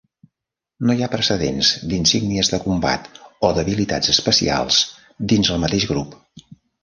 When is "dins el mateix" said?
5.35-5.89